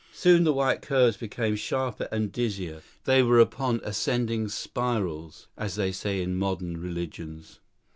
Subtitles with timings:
[0.13, 5.91] Soon the white curves came sharper and dizzier; they were upon ascending spirals, as they
[5.91, 7.59] say in the modern religions.